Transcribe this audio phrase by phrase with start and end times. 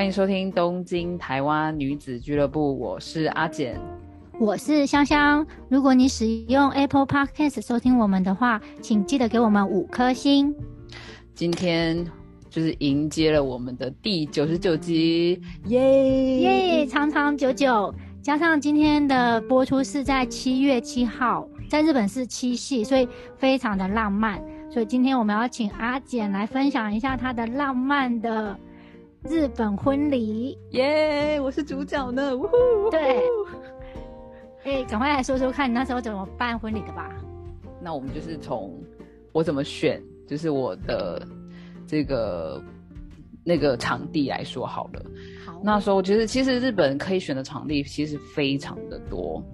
[0.00, 3.78] 欢迎收听东京台湾女子俱乐部，我是阿简，
[4.38, 5.46] 我是香香。
[5.68, 10.54] 如果你使用 Apple Podcast 收听我们的话，请记得给我们五颗星。
[11.34, 12.02] 今天
[12.48, 17.94] 就是迎接了我们的第九十九集，耶耶，长长久久。
[18.22, 23.06] 加上今天的播出是在七月七号，在日本是七夕，所以
[23.36, 24.42] 非常的浪漫。
[24.70, 28.58] 所以今天我们要请阿简来分享一下她的浪漫的。
[29.22, 31.38] 日本婚礼，耶！
[31.40, 32.90] 我是主角呢，呜呼！
[32.90, 33.20] 对，
[34.64, 37.14] 哎，赶快来说说看你那时候怎么办婚礼的吧。
[37.82, 38.82] 那我们就是从
[39.32, 41.22] 我怎么选，就是我的
[41.86, 42.62] 这个
[43.44, 45.04] 那个场地来说好了。
[45.44, 49.44] 好，那时候我觉得其实日本可以选的场地其实非常的多。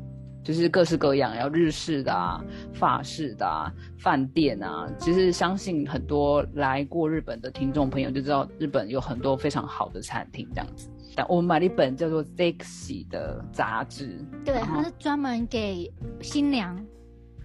[0.47, 2.41] 就是各式各样，要日式的啊、
[2.73, 3.69] 法式的啊、
[3.99, 4.89] 饭店啊。
[4.97, 10.89] 其实相信很多来过日本的听众朋友就知道，日本有很多非常好的餐厅这样子。
[11.17, 16.79] 但我们买了一本叫做《Sexy》的杂志，对，它是专门给新娘，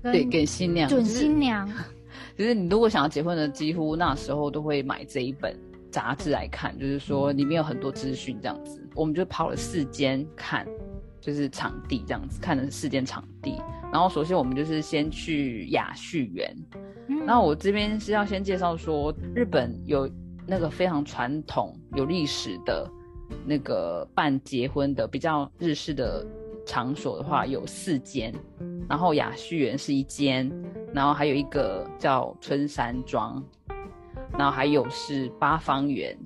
[0.04, 1.67] 对，给新娘、准新娘。
[2.38, 5.58] 其实你如果想要结婚的，几乎那时候都会买这一本
[5.92, 8.81] 杂志来看，就是说里面有很多资讯这样子。
[8.95, 10.66] 我们就跑了四间看。
[11.23, 13.61] 就是场地这样子，看的是四间场地。
[13.94, 16.52] 然后首先我们就是先去雅旭园。
[17.28, 20.09] 然后我这边是要先介绍说，日本有
[20.48, 22.89] 那个非常传统、有历史的
[23.45, 26.26] 那个办结婚的比较日式的
[26.66, 28.33] 场所的话，有四间。
[28.89, 30.52] 然后雅旭园是一间，
[30.92, 33.39] 然后还有一个叫春山庄，
[34.38, 36.18] 然后还有是八方园。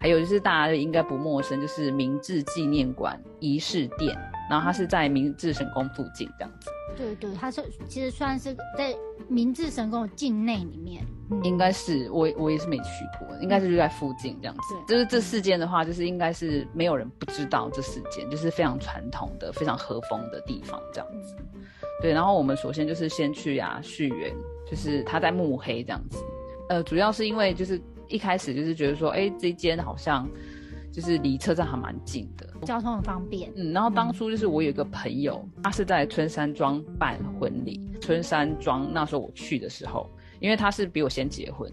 [0.00, 4.16] 还有就是大家应该不陌生，就是明治纪念馆仪式殿，
[4.48, 6.70] 然后它是在明治神宫附近这样子。
[6.96, 8.94] 对对，它是其实算是在
[9.28, 11.04] 明治神宫的境内里面。
[11.42, 12.84] 应该是我我也是没去
[13.18, 14.74] 过，应该是就在附近这样子。
[14.86, 21.34] 就是这四间的话，就是应该是没有人不知道这四间，就是非常传统的、非常和风的地方这样子。
[22.00, 24.32] 对，然后我们首先就是先去呀旭园，
[24.64, 26.22] 就是它在木黑这样子。
[26.68, 27.80] 呃，主要是因为就是。
[28.10, 30.26] 一开始就是觉得说，哎，这间好像
[30.90, 33.52] 就是离车站还蛮近的，交通很方便。
[33.54, 37.78] 嗯，然后当初就是我有一个朋友，他是在春山庄办婚礼。
[38.00, 41.70] 春山庄那时候我去的时候，因为他是比我先结婚，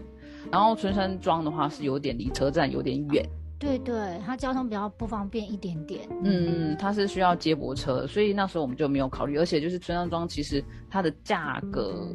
[0.52, 3.26] 然后春山庄的话是有点离车站有点远。
[3.58, 6.06] 对对，他交通比较不方便一点点。
[6.22, 9.38] 嗯，他是需要接驳车，所以那时候我们就没有考虑。
[9.38, 12.14] 而且就是春山庄其实它的价格。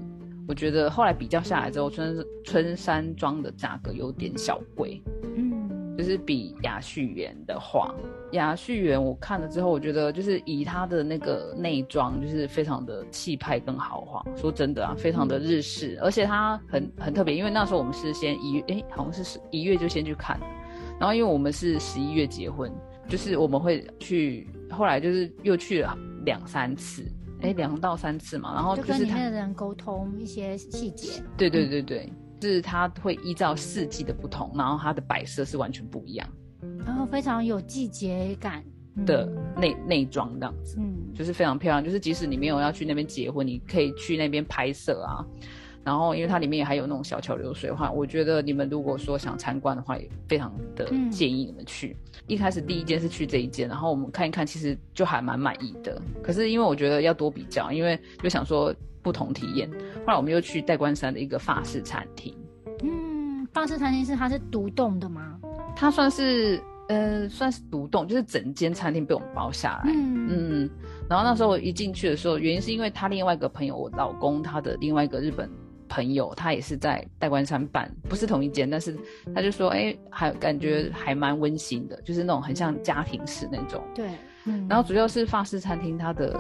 [0.52, 5.02] 我觉得后来比较下来之后，春春山庄的价格有点小贵，
[5.38, 7.96] 嗯，就是比雅旭园的话，
[8.34, 14.22] 雅旭园我看了之后，我觉得就是以它的那个内装，就是非常的气派跟豪华。
[14.36, 20.38] 说真的啊，非常的日式，而且它很很特别，因为那时候我们是先一月，哎，好像是十一月就先去看，
[21.00, 22.70] 然后因为我们是十一月结婚，
[23.08, 27.10] 就是我们会去，后来就是又去了两三次。
[27.42, 31.24] 哎，两到三次嘛，然后就跟里面的人沟通一些细节。
[31.38, 36.28] 对对对对，是它会依照四季的不同，然后它的摆设是完全不一样，
[36.86, 38.64] 然后非常有季节感
[39.06, 39.26] 的
[39.58, 41.84] 内内装这样子，嗯，就是非常漂亮。
[41.84, 45.26] 就是即使你没有要去那边结婚，你可以去那边拍摄啊。
[45.84, 51.98] 然后，因为它里面也还有那种小桥流水的话，我觉得你们如果说想参观的话，也非常的建议你们去。
[52.28, 56.00] 一开始第一间是去这一间，然后我们看一看，其实就还蛮满意的。
[56.22, 59.68] 可是因为我觉得要多比较，因为就想说不同体验。
[60.06, 62.32] 后来我们又去代官山的一个法式餐厅。
[62.84, 65.40] 嗯，法式餐厅是它是独栋的吗？
[65.76, 69.92] 它算是呃算是独栋，就是整间餐厅被我们包下来。
[69.92, 70.70] 嗯嗯。
[71.10, 75.50] 然后那时候我一进去的时候，原因是因为他另外一个朋友，我老公他的另外一个日本。
[75.92, 78.98] 朋友，他也是在代官山办，不是同一间，但是
[79.36, 83.84] 他就说，哎，还感觉还蛮温馨的，就是那种很像家庭式那种。
[83.94, 84.10] 对，
[84.46, 84.66] 嗯。
[84.70, 86.40] 然后主要是法式餐厅，它的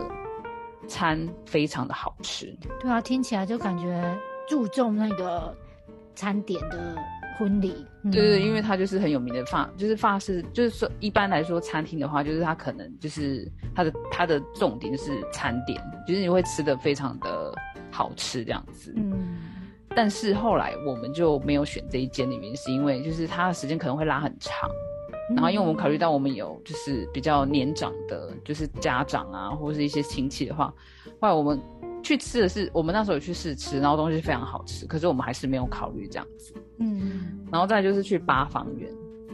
[0.87, 2.57] 餐非常的好吃。
[2.79, 4.17] 对啊，听起来就感觉
[4.47, 5.53] 注重那个
[6.15, 6.95] 餐点的
[7.37, 7.85] 婚礼。
[8.03, 13.45] 对对，因为它就是很有名的法，就是法式，就是说一般来说餐厅的话，就是它可能就是
[13.75, 15.77] 它的它的重点就是餐点，
[16.07, 17.53] 就是你会吃的非常的。
[17.91, 19.37] 好吃这样子，嗯，
[19.95, 24.69] 但是后来我们就没有选这一间的原因，是因为就是它的时间可能会拉很长，
[25.35, 30.73] 然后因为我们考虑到我们有就是比较年长的，就是家长啊，或者是一些亲戚的话，
[31.19, 31.61] 后来我们
[32.01, 38.89] 去吃的是我们那时候有去试吃，然后东西非常好吃，可是我们还是没有考虑这样子，嗯，然后再就是去八方园。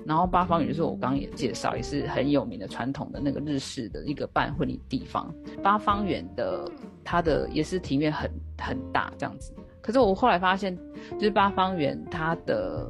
[0.08, 5.34] 然后八方园就是我刚刚也介绍，也是很有名的传统的那个日式的一个办婚礼地方。
[5.62, 6.72] 八方园的
[7.04, 9.54] 它的也是庭院很很大这样子。
[9.82, 10.78] 可是我后来发现，
[11.14, 12.90] 就是八方园它的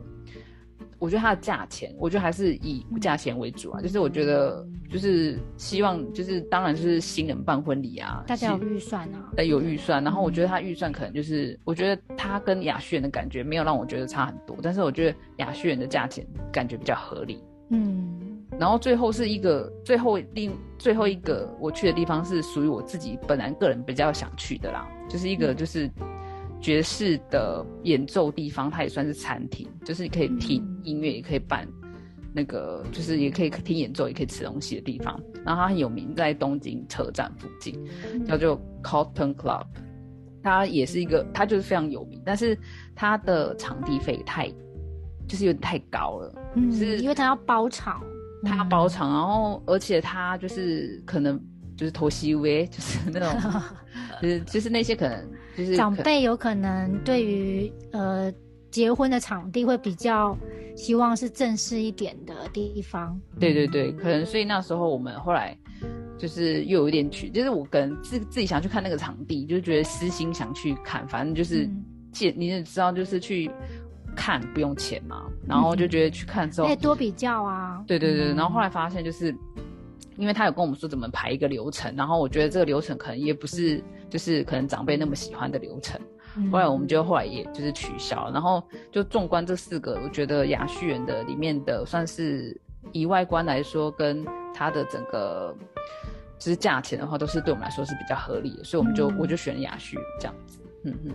[1.00, 3.82] 我觉得它的价钱，我觉得还是以价钱为主啊。
[3.82, 10.04] 就是我觉得，就是希望，就是当然就是新人办婚礼啊，大家有预算啊，呃，有预算。
[10.04, 17.44] 然后我觉得他预算可能就是，我觉得他跟雅旭园的感觉没有让我觉得差很多，但是我觉得雅旭园的价钱感觉比较合理。
[17.70, 18.44] 嗯。
[18.58, 25.90] 然后最后是一个最后另最后一个我去的地方是属于我自己本来个人比较想去的啦，就是一个就是。
[26.60, 31.68] 爵士的演奏地方，它也算是餐厅，就是你可以听音乐，也可以办
[32.34, 35.20] 那个，就是也可以听演奏，也可以吃东西的地方。
[35.46, 37.80] 然后它很有名，在东京车站附近，
[38.26, 39.66] 叫做 Cotton Club。
[40.44, 42.58] 它也是一个，它就是非常有名，但是
[42.96, 44.50] 它的场地费太，
[45.28, 46.34] 就是有点太高了。
[46.56, 48.02] 嗯，是因为它要包场，
[48.44, 51.40] 它要包场，然后而且它就是可能
[51.76, 53.62] 就是投 C V，，就是那种，
[54.22, 55.30] 就是就是那些可能。
[55.76, 58.32] 长辈有可能对于呃
[58.70, 60.38] 结婚的场地会比较
[60.76, 63.20] 希望是正式一点的地方。
[63.40, 65.58] 对对对，可能所以那时候我们后来
[66.18, 71.70] 就是又有一点去，就是我跟自自己想去看那个场地，就觉得私心想去看，反正就是
[72.12, 73.50] 借你也知道，就是去
[74.16, 77.84] 看不用钱嘛，然后就觉得去看之后，哎，多比较啊。
[77.88, 79.36] 对对对，然后后来发现就是。
[80.18, 86.00] 因为他有跟我们说怎么排一个流程，然后我觉得这个流程可能也不是就是可能长辈那么喜欢的流程，
[86.52, 92.60] 后来我们就后来也就是取消，然后就纵观这四个，我觉得雅旭园的里面的算是
[92.92, 95.56] 以外观来说，跟它的整个
[96.40, 101.12] 就是价钱的话，都是对我们来说是比较合理的，所以我们就我就选雅旭这样子，嗯嗯。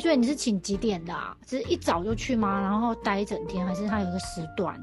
[0.00, 1.36] 所以你是请几点的啊？
[1.46, 2.60] 是一早就去吗？
[2.60, 4.80] 然后待一整天，还是它有一个时段？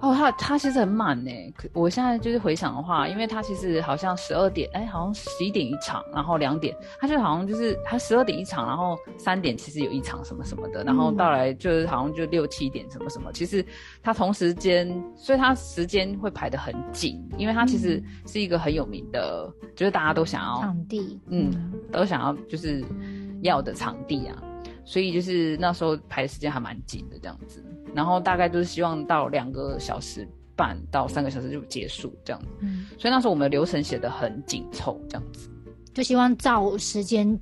[0.00, 1.30] 哦，他他其实很满呢。
[1.56, 13.32] 可我现在就是回想的话，因为他其实好像十二点，哎，好像十一点一场，然后两点，他就好像就是他十二点一场，然后三点其实有一场什么什么的，然后到来就是好像就六七点什么什么。
[13.32, 13.64] 其实
[14.02, 22.84] 他同时间，所以他时间会排得很紧，因为他其实是一个很有名的，就是大家都想要场地，嗯，都想要就是
[23.42, 24.36] 要的场地啊，
[24.88, 27.62] 所以就是那时候排的时间还蛮紧的这样子。
[27.94, 30.26] 然后大概就是希望到两个小时
[30.56, 32.40] 半到三个小时就结束这样。
[32.40, 35.50] 子，嗯，所以那时候我们的流程写的很紧凑，这样子，
[35.92, 37.38] 就希望照时间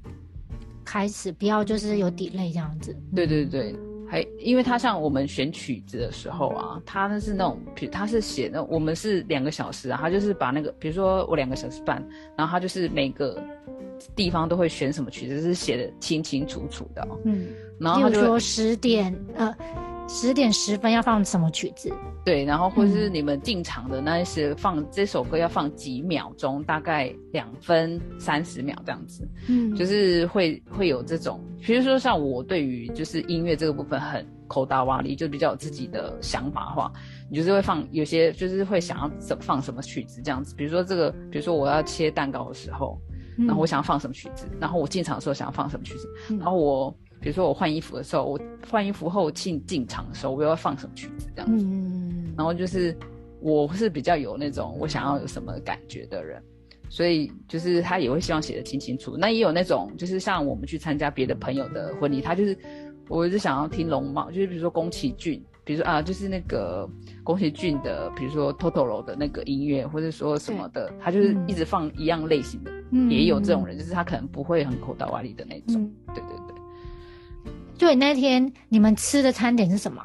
[0.84, 2.96] 开始，不要就是有 delay 这样子。
[3.14, 3.74] 对对对，
[4.16, 12.02] 还因为他像我们选曲子的时候啊，他那是那种，比他是写那我们是两个小时啊，他就是把那个，比如说我两个小时半，
[12.34, 13.38] 然后他就是每个
[14.14, 17.48] 地方都会选什么曲子，是写的清清楚楚的，嗯，
[17.78, 19.54] 然后他就说十点呃。
[20.08, 21.92] 十点十分要放什么曲子？
[22.24, 29.28] 对，然后或者是你们进场的那些放这首歌要放几秒钟，大概两分三十秒这样子。
[29.48, 36.92] 嗯，就是会会有这种，比如说像我对于就是音乐这个部分很口大瓦力，就比较有自己的想法的话，
[37.28, 40.54] 你就是会放有些就是会想要怎放什么曲子这样子。
[40.54, 42.96] 比如说这个，比如说我要切蛋糕的时候，
[43.36, 46.08] 然后我想要放什么曲子，然后我进场的时候想要放什么曲子，
[46.38, 46.96] 然后我。
[47.20, 48.40] 比如说我换衣服的时候，我
[48.70, 51.64] 换衣服后进进场的时候，我又要放什么曲子这样子。
[51.64, 52.96] 嗯，然后就是
[53.40, 56.42] 我是比较有那种我想要有什么感觉的人，
[56.88, 59.16] 所以就是他也会希望写的清清楚。
[59.16, 62.56] 那也有那种就是像我们去参加别的朋友的婚礼，他就是
[63.08, 66.88] 我是想要听龙猫，就是比如说宫崎骏，比如说啊，就是那个
[67.24, 72.70] 宫崎骏的，比如说 Totoro 的那个音乐，或者说什么的，他就是一直放一样类型的。
[72.90, 75.90] 嗯，也有这种人，就是他可能不会很口到外力的那种。
[76.08, 76.55] 对对对。
[77.76, 80.02] 就你那天你们吃的餐点是什么？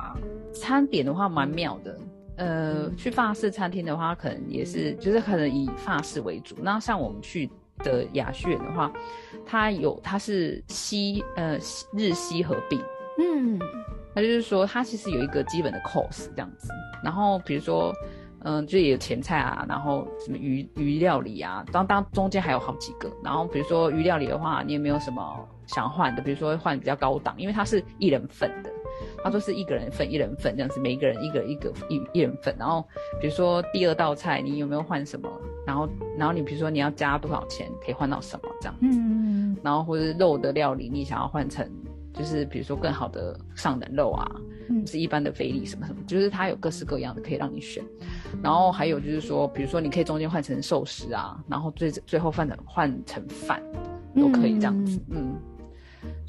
[0.54, 1.98] 餐点的话蛮妙的，
[2.36, 6.56] 呃，去法式餐厅的话，可能也是就是可能以法式为主。
[6.62, 7.50] 那像我们去
[7.80, 8.92] 的雅轩的话，
[9.46, 11.58] 它有它是西呃
[11.94, 12.80] 日西合并，
[13.20, 13.60] 嗯，
[14.14, 16.68] 那就是说它其实有一个基本的 course 这样子，
[17.04, 17.94] 然后比如说。
[18.44, 23.08] 嗯，就也有前菜啊，然后什么鱼鱼料理啊，当当中间还有好几个。
[23.24, 26.22] 然后比如说鱼料理的话，你有没有什么想换的？
[26.22, 28.70] 比如说换比较高档，因为它是一人份的，
[29.24, 32.56] 他说是一个人份一人份这样子，每一个人一个一个一一人份。
[32.60, 32.86] 然后
[33.20, 35.30] 比如说第二道菜，你有没有换什么？
[35.66, 35.88] 然后
[36.18, 39.00] 然后你比如说你要加多少钱可以换到什么这样子？
[39.00, 41.70] 嗯，然后或者肉的料理，你想要换成。
[42.14, 44.30] 就是比如说更好的上等肉啊，
[44.86, 47.82] 是一般的菲力什么什么，就是它有各式各样的可以让你选。
[48.44, 53.64] 然后还有就是说，比如说你可以中间换成寿司啊，然后最最后换成换成饭
[54.14, 55.34] 都可以这样子，嗯，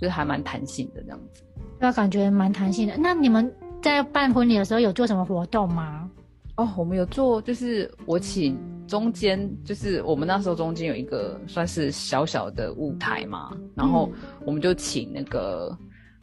[0.03, 1.45] 就是还蛮弹性的这样子。
[1.79, 2.97] 那感觉蛮弹性的。
[2.99, 6.11] 那你们在办婚礼的时候有做什么活动吗？
[6.57, 14.11] 哦，我们有做，就是我请中间，就是我们那时候中间有一个算是小小的舞台嘛，然后
[14.45, 15.77] 我们就请那个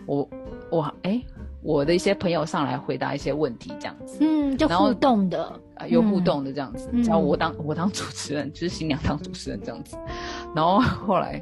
[0.05, 0.29] 我
[0.69, 1.21] 我哎，
[1.63, 5.45] 我的一些朋友上来回答一些问题，这样子，嗯，就互动的，
[5.75, 9.97] 啊，有互动的这样子，嗯后我当我当主持人，就是新娘当主持人这样子。
[10.55, 11.41] 然后后来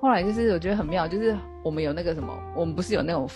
[0.00, 3.28] 后来就是我觉得很妙，就是我们有那个什么，我们不是有那种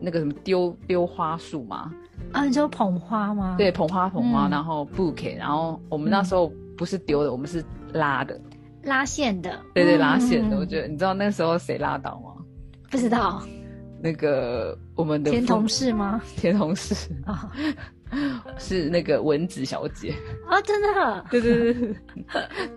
[0.00, 1.92] 那个什么丢丢花束吗？
[2.32, 3.54] 啊，你说捧花吗？
[3.56, 8.38] 对，，捧花捧花，嗯然后 bouquet，然后我们那时候不是丢的，我们是拉的，
[8.82, 10.56] 拉线的，对对，拉线的。
[10.56, 12.32] 嗯我觉得你知道那时候谁拉倒吗？
[12.90, 13.42] 不知道
[14.00, 16.20] 那个我们的前同事吗？
[16.36, 17.50] 前同事啊
[18.58, 20.14] 是那个蚊子小姐，
[20.48, 21.96] 啊，真的，对对对对，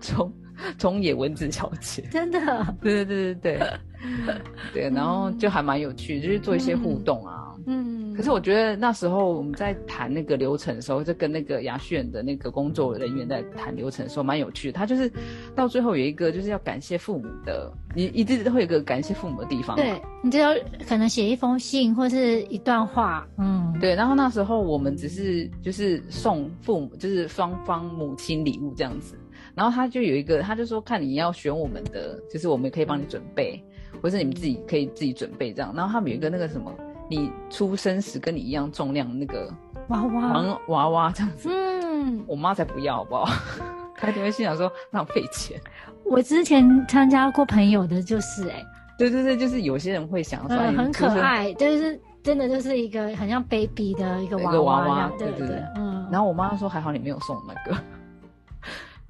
[0.78, 2.38] 中 中野蚊子小姐， 真的，
[2.80, 4.34] 对对对对对
[4.72, 7.46] 对，然后就还蛮有趣，就是做一些互动啊。
[7.66, 14.78] 嗯，可是我觉得那时候我们在谈那个流程的时候，就跟那个雅炫的那个工作人员在谈流程的时候，蛮有趣的。
[14.78, 15.12] 他就是
[15.54, 19.82] 到最后有一个就是要感谢父母的，你一直都会有一个感谢父母的地方嘛。
[19.82, 20.54] 对你就要
[20.88, 29.14] 可能写一封信或是一段话，嗯，对，然后那时候我们只是就是送父母，就是双方母亲礼物这样子。
[29.60, 33.62] 然后他就有一个，他就说看你要选我们的，就是我们可以帮你准备，
[34.00, 35.70] 或是你们自己可以自己准备这样。
[35.76, 36.72] 然后他们有一个那个什么，
[37.10, 39.52] 你出生时跟你一样重量那个
[39.88, 43.26] 娃娃，玩娃娃这样子，嗯，我妈才不要好不好？
[44.00, 45.60] 她就会心想说浪费钱。
[46.06, 48.64] 我之前参加过朋友的，就是哎、
[48.96, 51.06] 对对对，就是有些人会想说，很可。
[51.20, 57.78] 爱，就是真的就是一个很像 baby 的一个娃娃对对对，嗯，然后我妈说还好你没有送那个，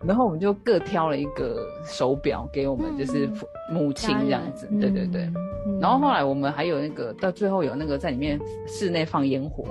[0.06, 3.28] 然后我们就各挑了一个手表给我们，就是
[3.70, 5.30] 母亲这样子，对对对。，
[5.66, 5.78] 嗯。
[5.80, 9.64] 然后后来我们还有那个到最后有那个在里面室内放烟火，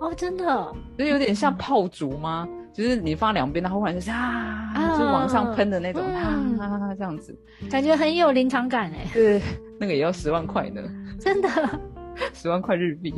[0.00, 2.48] 哦，真的，就有点像炮竹吗？
[2.74, 6.56] 就是你放两边，然后忽然就是啊，就往上喷的那种，嗯。
[6.58, 7.34] 哈哈哈这样子。
[7.70, 9.40] 感觉很有临场感哎，对，
[9.78, 10.82] 那个也要十万块呢，
[11.18, 11.48] 真的？
[12.34, 13.14] 十万块日币。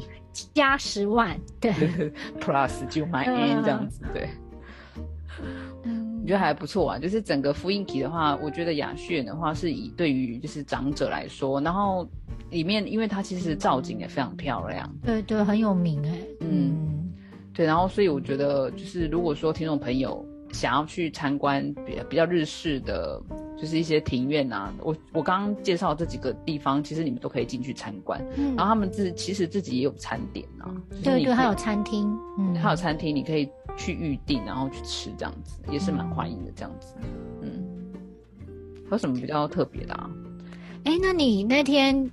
[0.53, 1.73] 加十万，对，
[2.41, 3.37] plus 就买嗯。
[3.37, 4.29] N 这样子，对。
[6.25, 12.09] 嗯我觉得还不错啊，就是整个复印体的话，我觉得雅炫的话是以对于就是长者来说，然后
[12.49, 17.13] 里面因为它其实造景也非常漂亮，对对，很有名哎，嗯。
[17.53, 23.21] 对，然后所以我觉得就是如果说听众朋友想要去参观比比较日式的，
[23.59, 28.55] 就是一些庭院啊，我我刚刚介绍这几个地方，其实你们都可以进去参观，嗯。
[28.57, 32.09] 然后他们自其实自己也有餐点啊，就是对对，还有餐厅，
[32.39, 36.95] 嗯，还有餐厅，你可以去预定，然后去吃这样子，也是蛮欢迎的这样子，
[37.43, 37.65] 嗯。
[38.85, 40.09] 还有什么比较特别的啊？
[40.85, 42.09] 哎，那你那天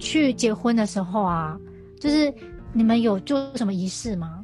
[0.00, 1.56] 去结婚的时候啊，
[2.00, 2.34] 就是
[2.72, 4.42] 你们有做什么仪式吗？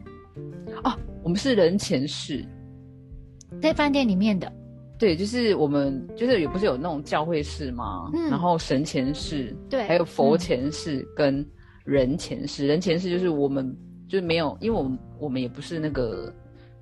[0.84, 0.92] 哦，
[1.22, 2.44] 我们是人前式，
[3.60, 4.50] 在饭店里面的，
[4.98, 8.10] 对，就是我们就是也不是有那种教会式吗？
[8.14, 8.30] 嗯。
[8.30, 9.82] 然后神前式，对。
[9.84, 10.38] 还有佛嗯。
[10.38, 11.46] 前式跟
[11.84, 12.66] 人前式。
[12.66, 13.76] 人前式就是我们
[14.08, 16.32] 就是没有，因为我们我们也不是那个，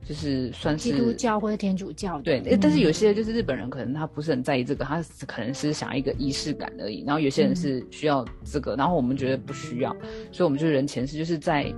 [0.04, 7.04] 就是算是基督教或者天主教的，对，嗯但是有些就是日本人可能他不是很在意这个，他可能是想要一个仪式感而已。
[7.04, 9.90] 然后有些人是需要这个，然后我们觉得不需要，
[10.32, 11.72] 所以我们就是人前式，就是在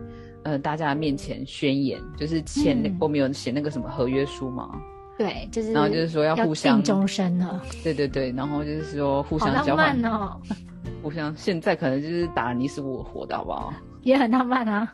[0.45, 2.97] 呃大家面前宣言，就是签那、嗯。
[3.01, 4.71] 我们有写那个什么合约书嘛，
[5.21, 10.41] 对，就是然后就是说要要互相定终身了，对对对，然后就是说互相交换，漫哦，
[11.05, 13.71] 互相现在可能就是打你死我活的好不好？
[14.01, 14.91] 也很浪漫啊，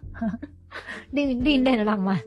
[1.13, 2.19] 另另类的浪漫，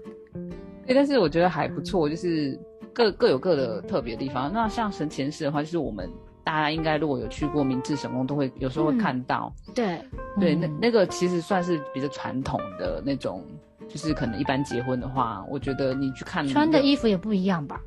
[0.87, 2.57] 对，但是我觉得还不错，就是
[2.93, 4.49] 各各有各的特别的地方。
[4.53, 6.09] 那像神前寺的话，就是我们
[6.41, 9.53] 大家应该如果有去过明治神宫，都会有时候会嗯看到。
[9.75, 9.99] 对
[10.39, 13.43] 对，嗯那那个其实算是比较传统的那种，
[13.89, 17.81] 就是可能一般结婚的话，我觉得你去看穿的衣服也不一样吧？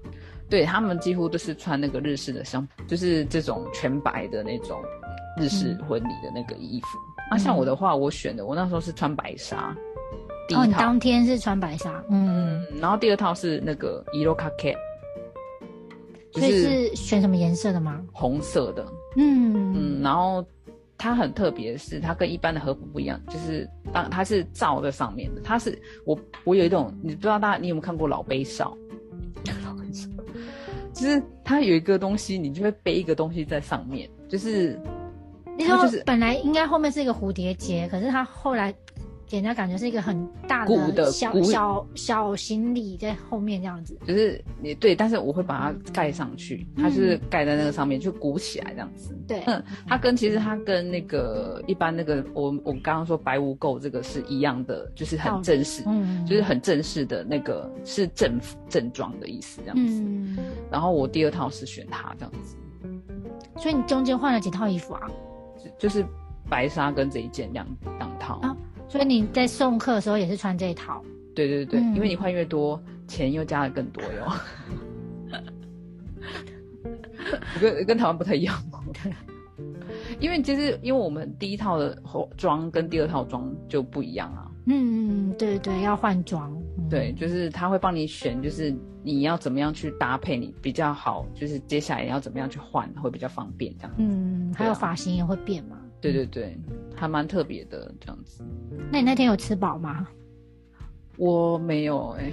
[0.50, 4.82] 对他们几乎都是穿那个日式的像，就是这种全白的那种
[5.38, 6.98] 日式婚礼的那个衣服。
[7.30, 9.74] 啊，像我的话，我选的我那时候是穿白纱，
[10.46, 14.76] 第哦，一套，你当天是穿白纱，嗯，嗯，然后第二套是那个 iro kake，
[16.32, 18.02] 就所以是是选什么颜色的吗？
[18.12, 18.84] 红色的，
[19.16, 20.44] 嗯嗯，然后
[21.02, 28.76] 它很特别的是，它跟一般的和服不一样，就是当它是罩在上面的，它是我我有一种，你不知道大家你有没有看过老杯少？
[29.66, 30.08] 老杯少，
[30.92, 34.78] 就是它有一个东西，你就会背一个东西在上面，就是
[35.58, 38.72] 你说它就是本来应该后面是一个蝴蝶结，可是它后来
[39.32, 43.98] 给人家感觉是一个很大鼓的小鼓小小行李在后面这样子。
[44.06, 49.16] 就是你对，但是我会把它盖上去，它是盖在那个上面，就鼓起来这样子。
[49.26, 60.02] 对，嗯，它跟其实它跟那个一般那个我我刚刚说白无垢这个是一样的，就是很正式，嗯就是很正式的那个是正服正装的意思这样子。
[60.02, 60.36] 嗯，
[60.70, 62.54] 然后我第二套是选它这样子，
[63.56, 65.08] 所以你中间换了几套衣服啊？
[65.56, 66.04] 就就是
[66.50, 67.66] 白纱跟这一件两
[67.98, 68.38] 两套。
[68.42, 68.54] 啊
[68.92, 71.02] 所以你在送客的时候也是穿这一套。
[71.34, 74.32] 对对对，嗯因为你换越多，钱又加的更多哟。
[77.58, 78.78] 跟跟台湾不太一样哦。
[80.20, 84.46] 因为其实因为我们第一套的后妆跟第二套妆就不一样啊。
[84.66, 86.52] 嗯嗯，对对，要换装。
[86.76, 93.92] 嗯对，，就是他会帮你选，就是你要怎么样去搭配你比较好，就是接下来要怎么样去换会比较方便这样。
[93.96, 95.78] 嗯，还有发型也会变嘛。
[96.02, 96.58] 对对对，
[96.94, 98.44] 还蛮特别的这样子。
[98.90, 100.06] 那你那天有吃饱吗？
[101.16, 102.32] 我没有哎、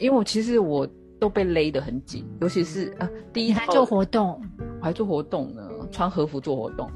[0.00, 4.40] 因为我其实我都被勒得很紧，尤其是啊第一还做活动？
[4.80, 6.88] 我还做活动呢，穿和服做活动，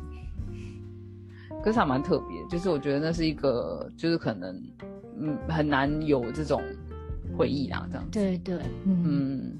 [1.64, 4.54] 可是还蛮特别，就是我觉得那是一个，就是可能
[5.18, 6.62] 嗯很难有这种
[7.36, 8.10] 回忆啦，这样子。
[8.12, 9.02] 对对，嗯。
[9.04, 9.58] 嗯，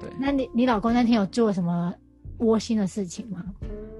[0.00, 1.94] 对，那你你老公那天有做什么
[2.38, 3.44] 窝心的事情吗？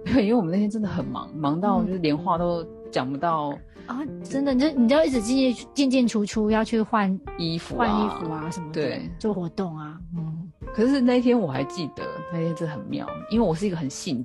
[0.05, 8.31] 对， 因为我们那天真的很忙，忙到嗯就是连话都讲不到啊，真的，你就你就一直进进进进出出，要去换衣服、啊，换衣服。
[8.33, 12.03] 啊什么的，对做活动啊，嗯，可是那一天我还记得，
[12.33, 14.25] 那天真的很妙，因为我是一个很性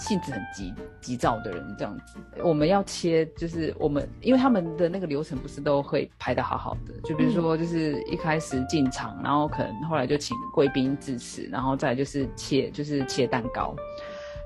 [0.00, 2.18] 性子很急急躁的人，这样子。
[2.42, 13.76] 我们要切，就是我们因为他们的那个流程不是都会排的好好的，就比如说就是一开始进场，然后可能后来就请贵宾致辞，然后再就是切就是切蛋糕，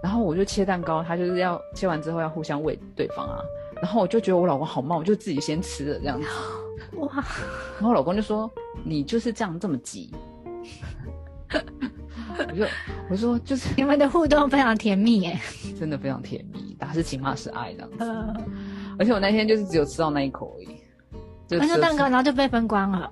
[0.02, 3.38] 然后我就切蛋糕，他就是要切完之后要互相喂对方啊。
[3.82, 6.28] 然后我就觉得我老公好慢，我就自己先吃了这样子。
[6.96, 7.08] 哇，
[7.78, 8.50] 然后老公就说
[8.84, 10.10] ：“你就是这样这么急。”
[12.38, 12.64] 我就
[13.10, 15.38] 我说就是你们的互动非常甜蜜耶，
[15.78, 17.96] 真的非常甜蜜，打是情骂是爱这样子。
[18.00, 18.34] 呃，
[18.98, 20.68] 而且我那天就是只有吃到那一口而已，
[21.46, 23.10] 就那个蛋糕然后就被分光了，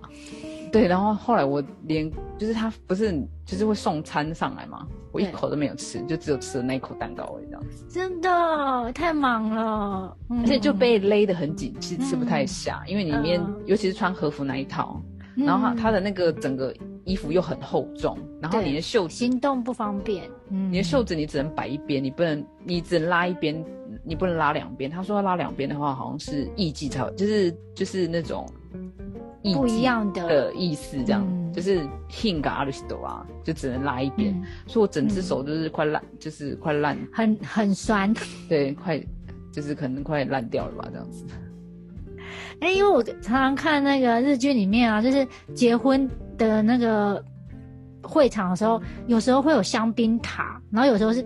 [0.72, 3.12] 对，然后后来我连就是他不是
[3.44, 13.62] 就是会送餐上来嘛，我一口都没有吃，就只有吃了那一口蛋糕而已这样子，真的太忙了，嗯而且就被勒得很紧，其实吃不太下，因为里面嗯。
[13.66, 15.00] 尤其是穿和服那一套，
[15.36, 23.64] 然后它它的那个整个衣服又很厚重，然后你的袖子行动不方便，嗯，你的袖子你只能摆一边，你不能，你只能拉一边，
[24.04, 24.90] 你不能拉两边。
[24.90, 28.46] 他说要拉两边的话，好像是艺伎才有，就是就是那种
[29.42, 34.32] 艺不一伎样的的意思，这样、嗯就是 hing 跟 a r i s t o 啊，就只能拉一边。
[34.34, 38.10] 嗯所以我整只手都是快烂，就是快烂，很很酸。
[38.48, 38.98] 对，快
[39.52, 41.26] 就是可能快烂掉了吧，这样子。
[42.60, 47.22] 哎、因为我常常看那个日剧里面啊，就是结婚的那个
[48.02, 51.24] 会场的时候，有时候会有香槟塔，然后有时候是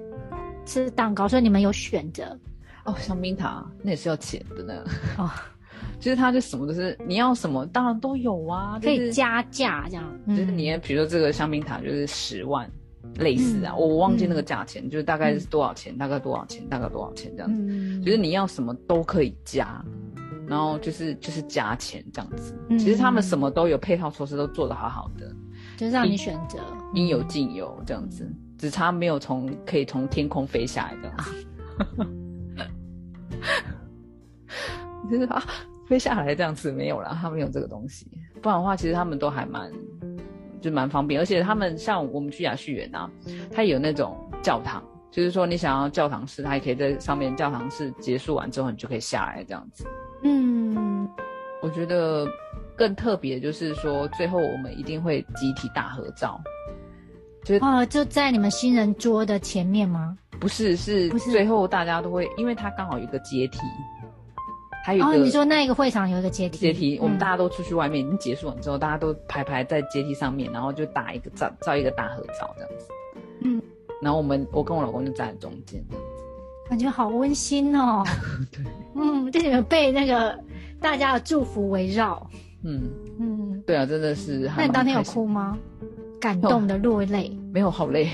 [0.65, 2.39] 吃蛋糕，所以你们有选择？
[2.85, 4.85] 哦，香槟塔那也是要钱的呢。
[5.19, 5.31] 哦，
[5.99, 10.05] 就是它就什么都是你要什么，当然都有啊，可就是以加价这样。
[10.29, 12.71] 就是嗯你比如说这个香槟塔就是十万，
[13.19, 13.79] 类似啊，嗯。
[13.81, 17.61] 我我忘记那个价钱，就是大概是多少钱，大概多少钱，大概多少钱这样子。
[17.69, 19.85] 嗯，就是你要什么都可以加，
[20.47, 22.55] 然后就是就是加钱这样子。
[22.69, 25.31] 嗯其实他们什么都有，配套措施都做得好好的，
[25.77, 26.59] 就是让你选择
[26.95, 31.47] 应有尽有这样子，只差没有从可以从天空飞下来这样子。
[35.11, 35.43] 就是啊，
[35.87, 38.07] 飞下来这样子没有啦，他们有这个东西。
[38.43, 39.71] 不然的话，其实他们都还蛮
[40.61, 43.09] 就蛮方便，而且他们像我们去雅旭园啊，
[43.53, 49.87] 它有那种教堂，就是说你想要教堂式，它也可以在上面教堂式结束完之后，你就可以下来这样子。
[50.27, 51.09] 嗯，
[51.63, 52.27] 我觉得
[52.75, 56.41] 更特别就是说，最后我们一定会集体大合照，
[57.45, 60.19] 就哦，就在你们新人桌的前面吗？
[60.41, 63.61] 不是是最后大家都会，因为它刚好有一个阶梯，
[64.85, 72.89] 还有哦，你说那个会场有一个阶梯，阶梯，我们嗯大家都出去外面，已经结束了之后，大家都排排在阶梯上面，然后就打一个照照一个大合照这样子。
[73.41, 73.63] 嗯，
[74.03, 75.83] 然后我们我跟我老公就站在中间，
[76.69, 78.03] 感觉好温馨哦。
[78.53, 80.39] 对，嗯，就你们被那个
[80.81, 82.29] 大家的祝福围绕。
[82.65, 82.83] 嗯，
[83.21, 85.57] 嗯，对啊，真的是那你当天有哭吗？
[86.21, 87.37] 感动的落泪。
[87.53, 88.11] 没有，好累，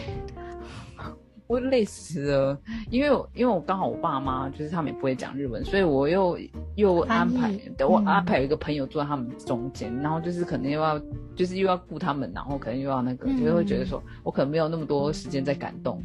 [1.46, 2.58] 我累死了。
[2.90, 6.38] 因为我因为我刚好我爸妈就是他们也不会讲日文，所以我又
[6.74, 7.50] 又安排
[7.86, 11.00] 我嗯安排有一个朋友坐在他们中间，然后就是可能又要
[11.34, 16.02] 就是又要顾他们，然后可能又要那个，嗯就是会觉得说我可能没有那么多时间在感动，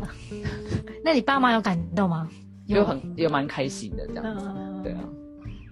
[1.04, 2.28] 那你爸妈有感动吗？
[2.66, 4.44] 有很也蛮开心的这样子。
[4.48, 4.98] 嗯，对啊，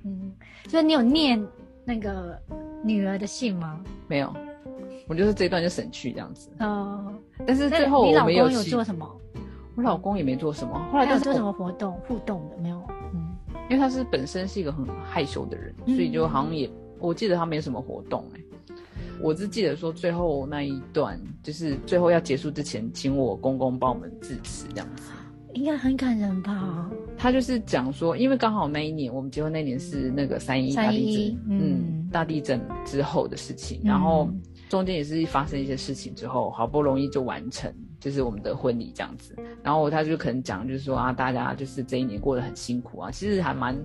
[0.04, 0.32] 嗯，
[0.68, 1.44] 所以你有念
[1.84, 2.38] 那个
[2.84, 3.80] 女儿的信吗？
[4.06, 4.32] 没有，
[5.08, 6.48] 我就是这一段就省去这样子。
[6.60, 9.20] 嗯，但是最后我你老公有做什么？
[9.76, 12.80] 我老公也没做什么，后来但是我还有做什么活动互动的没有？
[13.12, 13.34] 嗯，
[13.68, 18.40] 因为他是本身是一个很害羞的人，嗯所以就好像也，我记得他没什么活动哎、
[19.20, 25.10] 我只记得说最后那一段，就是最后要结束之前，请我公公帮我们致辞这样子。
[25.54, 26.90] 应该很感人吧？
[27.16, 39.36] 他就是讲说，因为刚好那一年我们结婚那年是那个三一大地震，嗯嗯，大地震之后的事情，然后嗯中间也是发生一些事情之后，好不容易就完成，就是我们的婚礼这样子。
[39.62, 43.80] 然后他就可能讲，就是说啊，大家就是这一年过得很辛苦啊，其实还蛮。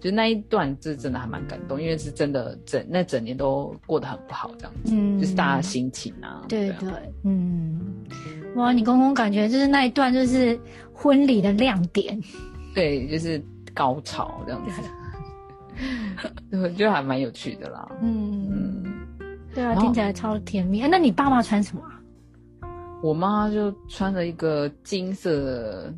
[0.00, 5.20] 就那一段，这真的还蛮感动，因为是真的整那整年都过得很不好，这样子，嗯。
[5.20, 6.88] 就是大家心情啊，啊对对，
[7.24, 7.78] 嗯，
[8.56, 10.58] 哇，你公公感觉就是那一段就是
[10.92, 12.18] 婚礼的亮点，
[12.74, 13.42] 对，就是
[13.74, 14.82] 高潮这样子，
[16.56, 17.86] 我觉得还蛮有趣的啦。
[18.00, 18.84] 嗯，嗯，
[19.54, 20.80] 对啊，听起来超甜蜜。
[20.80, 22.00] 哎那你爸妈穿什么啊？
[23.02, 25.94] 我妈就穿了一个金色的，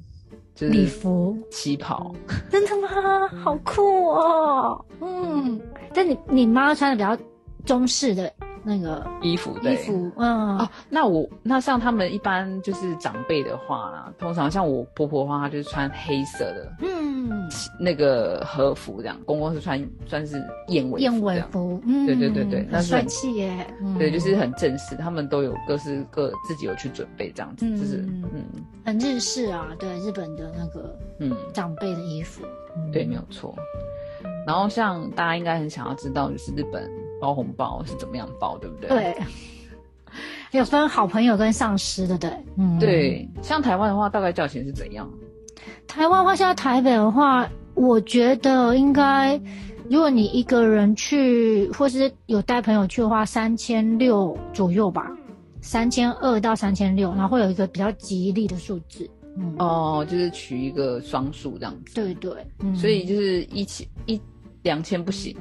[0.62, 2.14] 就是礼服，旗袍，
[2.48, 3.26] 真的吗？
[3.42, 4.84] 好酷哦。
[5.00, 5.60] 嗯，
[5.92, 7.24] 但你你妈穿的比较
[7.64, 8.32] 中式的
[8.64, 9.74] 那个衣服，对。
[9.74, 17.48] 衣服，嗯，哦，那我那像他们一般就是长辈的话啦，通常像我婆婆的话，她就是穿黑色的嗯，
[17.78, 21.20] 那个和服这样，公公是穿算是燕尾燕。
[21.22, 23.66] 尾服，嗯，对对对对那很帅气耶。
[23.80, 28.44] 嗯对，就是很正式，他们都有各式各自己有去准备这样子，就是嗯嗯
[28.84, 32.44] 很日式啊，对日本的那个嗯，长辈的衣服，
[32.76, 33.54] 嗯对，没有错。
[34.46, 36.90] 然后像大家应该很想要知道，就是日本
[37.22, 38.88] 包红包是怎么样包，对不对？
[38.88, 39.16] 对，
[40.58, 42.76] 有分好朋友跟上司的，对，嗯，。
[42.80, 45.08] 对，像台湾的话，大概价钱是怎样？
[45.86, 49.40] 台湾的话，现在台北的话，我觉得应该，
[49.88, 55.08] 如果你一个人去，或是有带朋友去的话，三千六左右吧，
[55.60, 59.08] 三千二到三千六，然后会有一个比较吉利的数字。
[59.36, 61.94] 嗯，哦，就是取一个双数这样子。
[61.94, 64.20] 对对，嗯，所以就是一千一
[64.62, 65.36] 两千不行。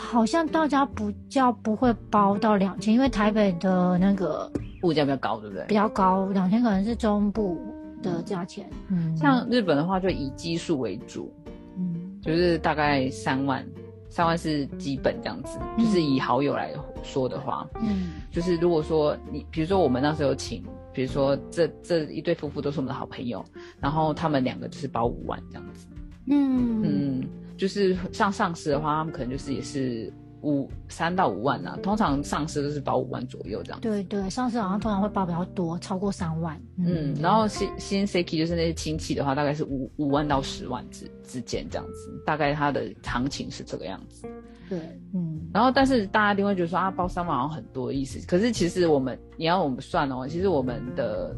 [0.00, 4.50] 好像大家不叫不会包到两千，因为台北的那个
[4.82, 5.64] 物价比较高，对不对？
[5.66, 7.60] 比较高，两千可能是中部
[8.02, 8.68] 的价钱。
[8.88, 11.32] 嗯，像日本的话，就以基数为主，
[11.76, 13.64] 嗯就是大概三万，
[14.08, 15.58] 三万是基本这样子。
[15.76, 23.44] 嗯就是以好友来说的话，嗯就是如果说你，比如说我们那时候请，比如说这这一对夫妇都是我们的好朋友，
[23.78, 25.86] 然后他们两个就是包五万这样子。
[26.26, 33.80] 嗯嗯，就是像上市的话，他们可能就是也是五三到五万啊，通常上市都是保五万左右这样。
[33.80, 36.60] 对对，上市好像通常会包比较多，超过三万。
[36.78, 44.26] 嗯，然后新新 Seki 就是那些亲戚的话，大概是五五万到十万之之间这样子，大概它的行情是这个样子。
[44.68, 44.78] 对，
[45.12, 48.24] 嗯然后，但是大家一定会觉得说啊，包三万好像很多意思。
[48.26, 51.36] 可是其实我们你要我们算哦，其实我们的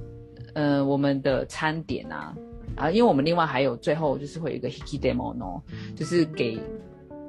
[0.54, 2.36] 呃我们的餐点啊
[2.76, 5.60] 啊，因为我们另外还有最后就是会有一个 hiki demo no，
[5.94, 6.60] 就是给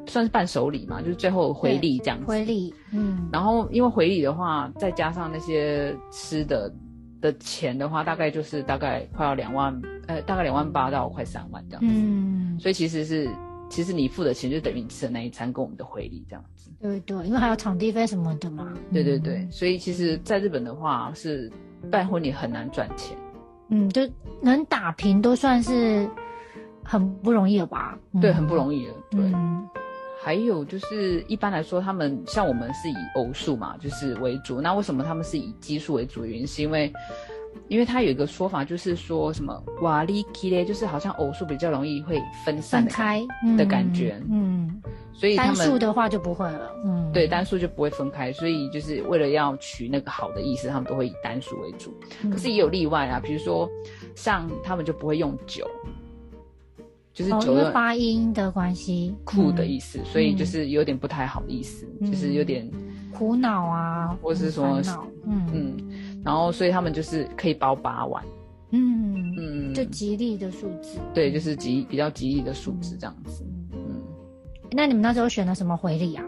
[0.06, 2.26] 算是伴手礼嘛，就是最后回礼这样子。
[2.26, 6.74] 回礼，嗯，然后因为回礼的话，再加上那些吃的
[7.22, 11.90] 的钱的话，大概就是大概快要两万，呃，大概两万八到快三万这样子。
[11.90, 13.30] 嗯，所以其实是，
[13.70, 16.70] 其实你付的钱就等于你吃的那一餐跟我们的回礼这样子。
[16.82, 18.74] 对对，因为还有场地费什么的嘛。
[18.92, 21.50] 对对对，所以其实在日本的话是
[21.90, 23.18] 办婚礼很难赚钱。
[23.74, 24.02] 嗯，就
[24.42, 26.08] 能打平都算是
[26.84, 27.98] 很不容易了吧？
[28.22, 28.94] 对，很不容易了。
[29.10, 29.68] 对，嗯
[30.24, 34.62] 还有就是一般来说，他们像我们是以偶数嘛，就是为主。
[34.62, 36.94] 那为什么他们是以奇数为主原因，是因为，
[37.68, 44.22] 因为他有一个说法，就是说什么瓦利 k 嘞，就是好像偶数比较容易会分散开嗯的感觉。
[44.30, 44.82] 嗯，
[45.14, 46.72] 所以他单数的话就不会了。
[46.86, 51.94] 嗯，对单数就不会分开，所以就是为了要取那个好的意思，他们都会以单数为主。
[52.24, 52.30] 嗯。
[52.30, 53.70] 可是也有例外啊，比如说
[54.14, 55.66] 像他们就不会用九，
[57.14, 62.70] 就是哦，九的因为发音的关系，酷的，意思，所以就是有点不太好的意思，嗯就是有点
[63.12, 64.82] 苦恼啊，或是说
[65.26, 65.48] 嗯。
[65.54, 65.78] 嗯，
[66.24, 68.24] 然后所以他们就是可以包八万，
[68.72, 71.00] 嗯，嗯，就吉利的数字。
[71.14, 74.02] 对，就是吉比较吉利的数字这样子，嗯。
[74.72, 76.24] 那你们那时候选了什么回礼啊？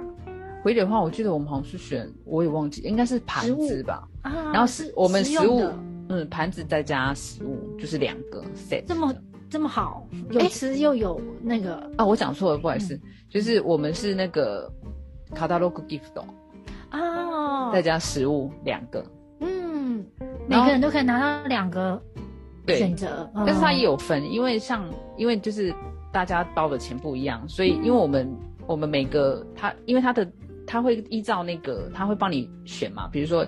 [0.64, 4.08] 回礼的话，我记得我们好像是选，我也忘记，应该是盘子吧。
[4.22, 5.62] 啊，然后是我们食物
[6.10, 8.84] 嗯，盘子再加食物，就是两个 set。
[8.86, 9.14] 这么
[9.50, 11.76] 这么好，有哎吃又有那个。
[11.98, 12.82] 啊，我讲错了，不好意嗯。
[12.82, 14.72] 思，就是我们是那个
[15.34, 16.20] catalog gift，
[16.92, 19.04] 哦，再加食物两个，
[20.20, 22.02] 嗯，每个人都可以拿到两个
[22.66, 25.74] 对选择，但是它也有有分，因为像因为就是
[26.12, 28.30] 大家包的钱不一样，所以因为我们
[28.68, 30.28] 我们每个他因为他的
[30.66, 33.46] 他会依照那个他会帮你选嘛，比如说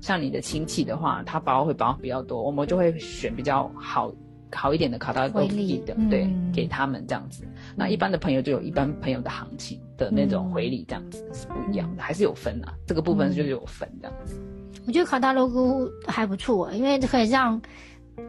[0.00, 4.12] 像你的亲戚的话，他包会包比较多，我们就会选比较好
[4.52, 7.44] 好一点的卡达回礼的，嗯对，给他们这样子。
[7.76, 14.40] 那一般的朋友就有一般朋友的行情的那种回礼，这样子是不一样的，还是有分啊，这个部分就是有分这样子。
[14.86, 17.60] 我觉得卡达 logo 还不错，因为可以让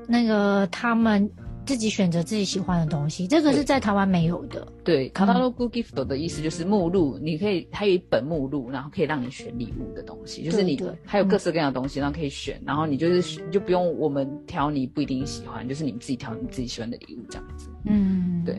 [0.07, 1.29] 那个他们
[1.65, 4.67] 自己选择自己喜欢的东西，这个是在台湾没有的。
[4.83, 17.67] 对，catalog gift 的意思就是目录，你可以还有一本目录，然后可以让你选礼物的东西，就是你还有各式各样的东西，然后可以选，然后你就是选就不用我们挑你不一定喜欢，就是你们自己挑你自己喜欢的礼物这样子。
[17.85, 18.55] 嗯，对，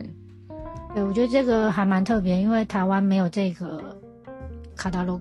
[0.93, 3.96] 对，我觉得这个还蛮特别，因为台湾没有这个
[4.77, 5.19] catalog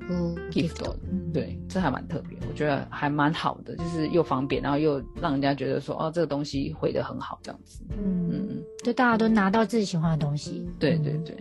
[0.50, 0.74] gift。
[0.74, 0.94] gift，
[1.32, 7.82] 对，这还蛮特别，我觉得还蛮好的，就是又方便，然后又让人家觉得说哦，这个东西回得很好这样子。
[7.90, 10.68] 嗯，嗯，就大家都拿到自己喜欢的东西。
[10.78, 11.36] 对对对，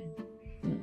[0.63, 0.77] 嗯，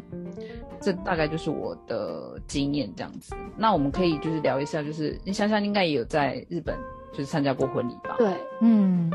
[0.80, 3.34] 这大概就是我的经验这样子。
[3.56, 6.76] 那我们可以就是聊一下，就是你想想应该也有在日本
[7.12, 8.14] 就是参加过婚礼吧？
[8.18, 9.10] 对，嗯，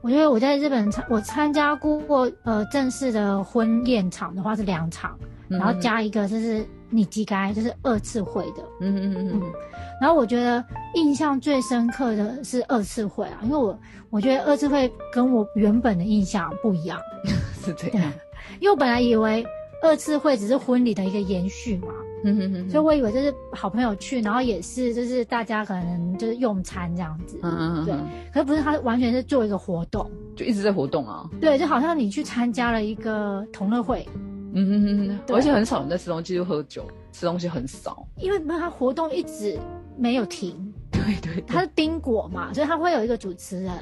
[0.00, 8.62] 我觉得我在日本参我参加过呃正式的婚宴场的话是两场，嗯，然后加一个就是你机该就是二次会的。
[8.80, 9.52] 嗯嗯嗯嗯
[10.00, 13.78] 然后我觉得印象最深刻的是二次会啊，因为我
[14.10, 17.30] 我觉得二次会跟我原本的印象不一样，嗯，
[17.64, 18.12] 是这样。
[18.58, 19.44] 因为我本来以为
[19.82, 21.88] 二次会只是婚礼的一个延续嘛，
[22.24, 31.28] 嗯所以我以为就是好朋友去，然后也是就是大家可能就是用餐这样子，嗯嗯对嗯，可是不是他完全是做一个活动，就一直在活动啊。
[31.40, 34.06] 对，就好像你去参加了一个同乐会，
[34.54, 35.36] 嗯哼哼哼，对。
[35.36, 38.06] 而且很少人在吃东西就喝酒，吃东西很少。
[38.16, 39.58] 因为他活动一直
[39.96, 43.72] 没有停，对对对，他是宾果嘛，所以他会有一个主持人，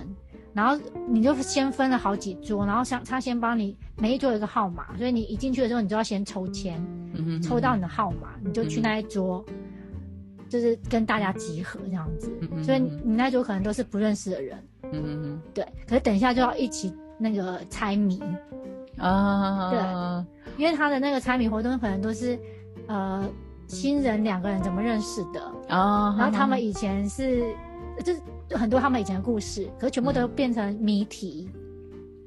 [0.52, 6.80] 然后你就先分了好几桌，然后想他先帮你每一桌有一个号码，所以你一进去的时候，你就要先抽签，
[7.42, 9.44] 抽到你的号码，你就去那一桌，
[10.48, 12.30] 就是跟大家集合这样子。
[12.52, 14.58] 嗯所以你那桌可能都是不认识的人，
[14.92, 15.42] 嗯嗯。
[15.54, 15.64] 对。
[15.88, 18.20] 可是等一下就要一起那个猜谜，
[19.00, 22.38] 哼啊，因为他的那个猜谜活动可能都是
[22.86, 23.28] 呃
[23.66, 27.44] 新人两个人怎么认识的，啊，然后他们以前是
[28.04, 28.20] 就是
[28.56, 31.50] 很多他们以前的故事，可是全部都变成谜题，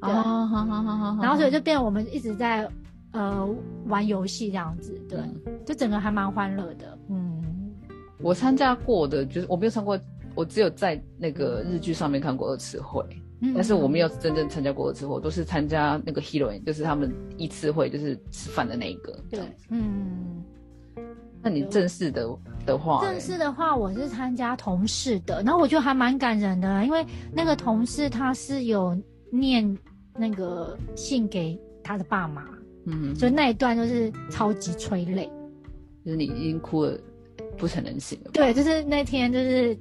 [0.01, 0.11] 对。
[0.11, 2.69] 啊，好好好好好，然后所以就变成我们一直在
[3.11, 3.47] 呃
[3.87, 5.35] 玩游戏这样子，对，嗯。
[5.65, 7.41] 就整个还蛮欢乐的，嗯。
[8.19, 9.99] 我参加过的，就是我没有参过，
[10.33, 13.03] 我只有在那个日剧上面看过二次会，
[13.43, 19.13] 嗯但是我没有真正参加过二次会，我都是参加那个 heroine，就是他们一次会，就是吃饭的那一个。
[19.29, 20.43] 对，嗯。
[21.45, 22.25] 那你正式的
[22.65, 28.97] 的话嘞，正式的话，我是参加同事的，然后我觉得还蛮感人的，因为那个同事他是有
[29.29, 29.77] 念
[30.17, 32.45] 那个信给他的爸妈，
[32.85, 35.29] 嗯，所以那一段就是超级催泪。
[36.05, 36.97] 就是你已经哭了，
[37.57, 38.31] 不成人形了。
[38.31, 39.77] 对，就是那天就是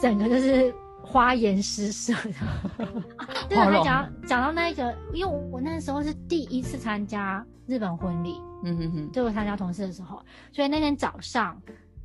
[0.00, 0.72] 整个就是
[1.10, 2.84] 花颜失色的。
[3.48, 3.84] 对，还花容。
[3.84, 11.60] 讲讲到那个，因为我那时候是第一次参加日本婚礼，嗯哼哼，就我参加同事的时候，所以那天早上，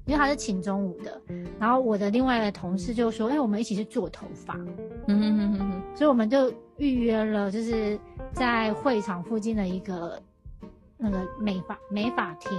[0.05, 1.21] 因为他是请中午的，
[1.59, 4.55] 然后我的另外一个同事就说：“哎、我们一起去做头发。
[5.07, 7.99] 嗯哼哼哼哼，”所以我们就预约了，就是
[8.31, 10.21] 在会场附近的一个
[10.97, 12.51] 那个美发美发厅，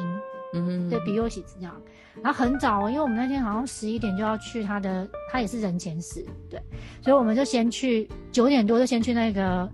[0.54, 1.74] 嗯哼，对，比优喜这样。
[2.22, 6.62] 然后很早哦，因为我们那天好像十一点就要去他的，他也是人前室，对，
[7.02, 9.68] 所以我们就先去九点多就先去那个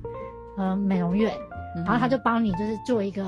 [0.57, 1.37] 呃美容院，
[1.85, 3.23] 然后他就帮你就是做一个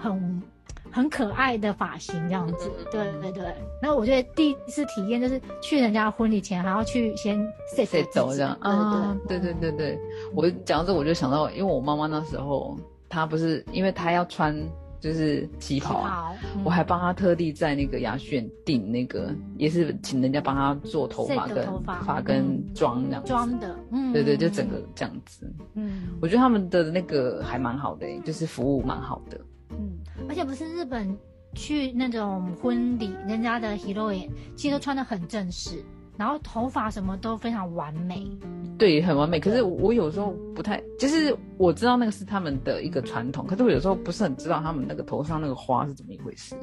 [0.00, 0.42] 很
[0.90, 2.72] 很可爱的发型这样子。
[2.78, 3.54] 嗯，对对对。
[3.82, 7.38] 然后我觉得第一次体验就是去人家婚礼前还要去先
[7.76, 8.56] set 谁走这样。
[8.62, 9.14] 啊？
[9.28, 9.38] 对。
[9.38, 9.98] 对对对对，
[10.34, 12.74] 我讲到这我就想到，因为我妈妈那时候
[13.10, 14.58] 她不是因为她要穿
[15.00, 23.28] 就是旗袍啊，好，嗯我还帮他特地在那个雅轩订那个，也是请人家帮他做头发跟头发发跟嗯妆那样子。
[23.28, 25.52] 装的，嗯，对对，就整个这样子。
[25.74, 29.40] 嗯我觉得他们的那个还蛮好的、欸就是服务蛮好的。
[29.70, 31.16] 嗯，而且不是日本
[31.54, 35.84] 去那种婚礼，人家的 heroine 其实都穿的很正式，
[36.18, 38.28] 然后头发什么都非常完美，
[38.76, 39.38] 对，很完美。
[39.38, 46.56] 可是我有时候不太，就是我知道那个是他们的一个传统，可是我有时候不是很知道他们那个头上那个花是怎么一回事。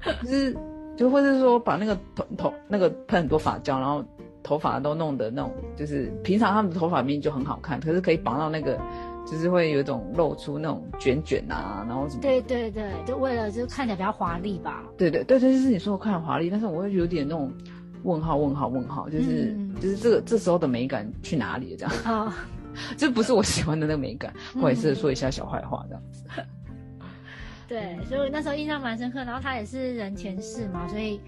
[0.22, 0.56] 就是
[0.96, 4.04] 就或是说把那个头头那个喷很多发胶，然后
[4.42, 8.78] 头发都弄得那种，就是平常他们的头发明明就很好看，可是可以绑到那个，
[9.26, 12.20] 就是会有一种露出那种卷卷啊，然后什么。
[12.20, 14.84] 对对对，就为了就看起来比较华丽吧。
[14.96, 17.52] 对对对对，就是你说的看很华丽，但是我会有点那种
[18.02, 21.76] 问号问号问号，就是、嗯就是这个这时候的美感去哪里了？
[21.78, 22.48] 这样，啊、
[22.96, 24.32] 这不是我喜欢的那个美感。
[24.54, 26.24] 嗯不好意思说一下小坏话这样子。
[27.68, 29.18] 对，所以我那时候印象蛮深刻。
[29.24, 31.20] 然后他也是人前世嘛，所以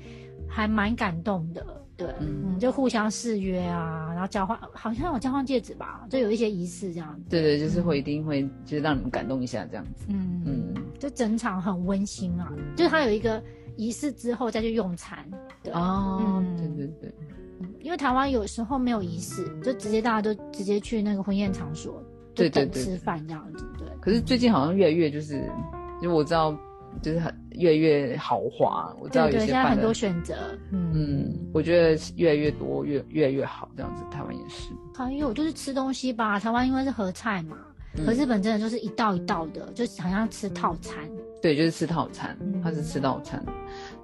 [0.49, 1.65] 还蛮感动的。
[1.97, 7.29] 对，嗯嗯，就互相誓约啊，然后交换，好像有交换戒指吧，就有一些仪式这样子。
[7.29, 10.07] 对对，就是会一定会就是让你们感动一下这样子。
[10.09, 13.43] 嗯嗯就整场很温馨啊，就是他有一个
[13.81, 15.19] 仪式之后再去用餐。
[15.63, 17.15] 对，哦，嗯对对对，
[17.61, 22.01] 嗯因因为台湾有时候没有仪式，就直接大家都直接去那个婚宴场所，
[22.37, 23.89] 对对对吃饭这样子，对。
[24.01, 25.43] 可是最近好像越来越就是，
[26.01, 26.57] 因为我知道
[27.03, 34.71] 就是很越来越豪华，我知道对现在很多选择，嗯嗯，我觉得越来越多，越越来越好，这样子，台湾也是。
[34.95, 37.70] 还有就是吃东西吧，台湾因为是合菜嘛，嗯
[38.05, 40.97] 可日本真的就是一道一道的，就好像吃套餐。
[41.43, 43.43] 对，就是吃套餐，嗯他是吃套餐。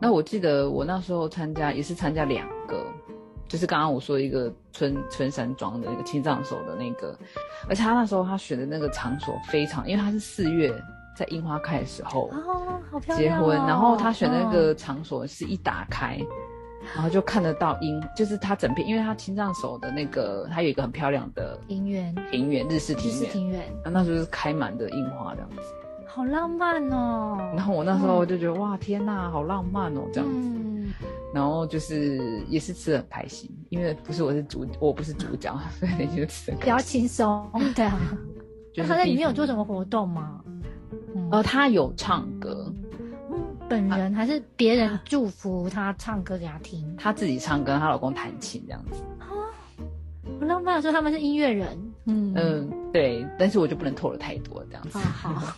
[0.01, 2.85] 那我记得我那时候参加也是参加两个，
[3.47, 7.17] 就是刚刚我说一个春春山庄的那个青藏手的那个，
[7.69, 10.75] 而且他那时候他选的那个场所非常，因为他是四月
[11.15, 13.47] 在樱花开的时候哦，好漂结亮、哦！
[13.47, 16.19] 婚，然后他选的那个嗯场所是一打开。
[16.95, 25.57] 然后就看得到樱，就是他整片，因为他青藏手的那个，它有一个很漂亮的庭园，庭园，日式庭园，式庭园，那时候是开满的樱花这样子。
[26.07, 27.37] 好浪漫哦。
[27.55, 30.49] 然后我那时候就觉得、哇，天呐，好浪漫哦，这样子。
[30.49, 30.93] 嗯，
[31.35, 37.99] 然后就是也是吃的很开心，因为不是我是主，我不是主角，所以就吃的比较轻松，对啊。
[38.73, 39.47] 就他在里面有做？
[39.47, 40.41] 什么活动吗？
[41.15, 43.06] 嗯呃，他有唱歌，嗯
[43.69, 49.03] 本人还是别人祝福他唱歌给他听， 她自己唱歌，她老公弹琴这样子。
[50.41, 50.81] 我浪漫。
[50.83, 51.69] 说他们是音乐人，
[52.07, 55.33] 嗯嗯，对，但是我就不能透露太多这样子好。
[55.35, 55.57] 好，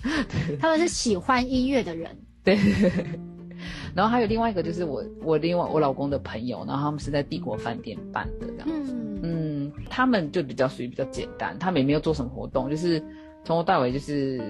[0.60, 2.58] 他们是喜欢音乐的人，对。
[3.94, 8.92] 然后还有另外一个就是我我另外我老公的朋友，然后他们是在帝国饭店办的这样子。
[8.92, 13.00] 嗯嗯，他们就比较属于比较简单，他们也没有做什么活动，就是
[13.44, 14.40] 从头到尾就是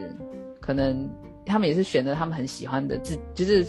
[0.61, 1.09] 可能
[1.49, 3.65] 他们也是选择他们很喜欢的自就是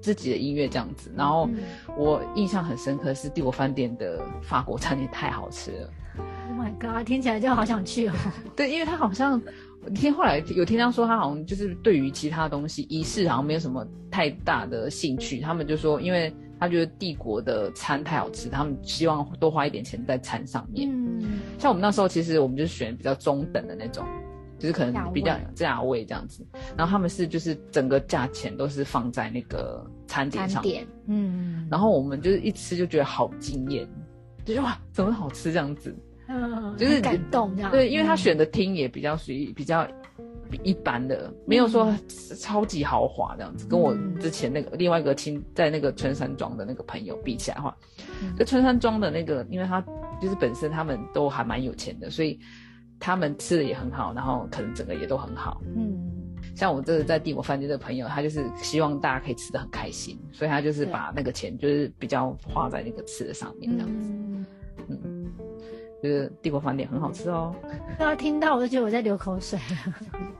[0.00, 1.10] 自己的音乐这样子。
[1.16, 1.62] 然后嗯
[1.96, 5.90] 我印象很深刻是帝国饭店的法国餐也太好吃了
[6.48, 8.12] ，，Oh my god，听起来就好想去哦。
[8.54, 9.40] 对，因为他好像
[9.84, 16.32] 我听后来有听他说他好像就是对于其他东西仪式好像没有什么太大的兴趣，他们就说因为。
[16.56, 20.88] 他觉得帝国的餐太好吃，他们希望多花一点钱在餐上面。
[20.88, 24.06] 嗯，像我们那时候，其实我们就选比较中等的那种，
[24.64, 26.42] 就是可能比较价位这样子。
[26.74, 33.86] 然后他们是就是整个价钱都是放在那个餐点上，餐点，嗯，然后我们就是一吃就觉得好惊艳，
[34.42, 35.94] 就是哇，怎么好吃这样子？
[36.28, 37.70] 嗯，就是感动这样。
[37.70, 39.86] 对，因为他嗯选的厅也比较属于比较
[40.62, 41.94] 一般的，没有说
[42.40, 43.66] 超级豪华这样子。
[43.68, 47.76] 跟我嗯之前那个另外一个亲在那个春山庄的那个朋友比起来的话，
[48.22, 49.84] 嗯就春山庄的那个，因为他
[50.22, 52.40] 就是本身他们都还蛮有钱的，所以
[52.98, 55.60] 他们吃的也很好，然后可能整个也都很好。
[55.76, 55.98] 嗯，
[56.54, 64.10] 像我这个在帝国饭店的朋友，他就是希望大家可以吃的很开心，所以他就是把那个钱就是比较花在那个吃的上面这样子。
[64.10, 64.46] 嗯，
[64.88, 65.26] 嗯，
[66.02, 67.54] 就是帝国饭店很好吃哦。
[67.98, 69.94] 刚刚听到我就觉得我在流口水了。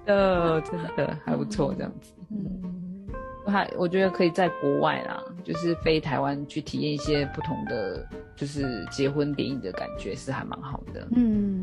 [0.07, 2.13] 呃， 真的还不错，这样子。
[2.31, 3.09] 嗯，
[3.47, 11.07] 还我觉得可以在国外啦，就是飞台湾去体验一些不同的，就是结婚典礼的感觉是还蛮好的。
[11.13, 11.54] 嗯，嗯，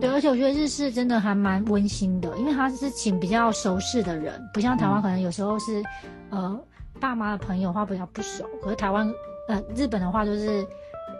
[0.00, 5.02] 对，而且我觉得日式真的还蛮温馨的，因为他是请比较熟识的人，不像台湾嗯。
[5.02, 5.82] 可能有时候是，
[6.30, 6.60] 呃，
[7.00, 9.12] 爸妈的朋友的话比较不熟，可是台湾
[9.48, 10.64] 呃日本的话就是，